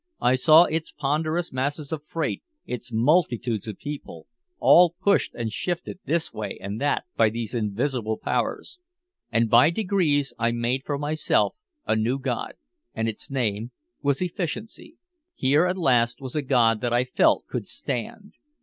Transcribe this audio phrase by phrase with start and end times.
[0.19, 4.25] I saw its ponderous masses of freight, its multitudes of people,
[4.57, 8.79] all pushed and shifted this way and that by these invisible powers.
[9.31, 11.53] And by degrees I made for myself
[11.85, 12.53] a new god,
[12.95, 14.97] and its name was Efficiency.
[15.35, 18.33] Here at last was a god that I felt could stand!